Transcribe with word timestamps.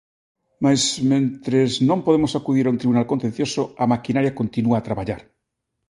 Mais 0.63 0.81
mentres 1.11 1.71
non 1.89 1.99
podemos 2.05 2.31
acudir 2.39 2.65
a 2.65 2.71
un 2.73 2.79
tribunal 2.81 3.09
contencioso, 3.11 3.61
a 3.83 3.85
maquinaria 3.93 4.37
continúa 4.39 4.75
a 4.77 4.85
traballar. 4.87 5.21